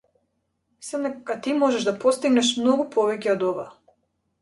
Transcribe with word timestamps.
Мислам 0.79 1.05
дека 1.09 1.37
ти 1.47 1.53
можеш 1.65 1.87
да 1.91 1.95
постигнеш 2.07 2.53
многу 2.65 2.89
повеќе 2.99 3.35
од 3.39 3.51
ова. 3.55 3.71